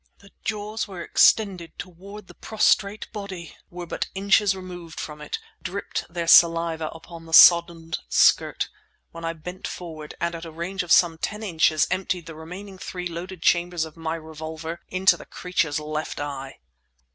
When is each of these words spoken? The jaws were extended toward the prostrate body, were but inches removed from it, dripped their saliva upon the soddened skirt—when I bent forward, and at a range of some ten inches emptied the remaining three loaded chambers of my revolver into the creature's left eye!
The 0.17 0.31
jaws 0.43 0.87
were 0.87 1.03
extended 1.03 1.77
toward 1.77 2.25
the 2.25 2.33
prostrate 2.33 3.07
body, 3.13 3.55
were 3.69 3.85
but 3.85 4.09
inches 4.15 4.55
removed 4.55 4.99
from 4.99 5.21
it, 5.21 5.37
dripped 5.61 6.05
their 6.11 6.25
saliva 6.25 6.87
upon 6.89 7.27
the 7.27 7.35
soddened 7.35 7.99
skirt—when 8.09 9.23
I 9.23 9.33
bent 9.33 9.67
forward, 9.67 10.15
and 10.19 10.33
at 10.33 10.43
a 10.43 10.49
range 10.49 10.81
of 10.81 10.91
some 10.91 11.19
ten 11.19 11.43
inches 11.43 11.85
emptied 11.91 12.25
the 12.25 12.33
remaining 12.33 12.79
three 12.79 13.05
loaded 13.05 13.43
chambers 13.43 13.85
of 13.85 13.95
my 13.95 14.15
revolver 14.15 14.79
into 14.87 15.17
the 15.17 15.25
creature's 15.27 15.79
left 15.79 16.19
eye! 16.19 16.57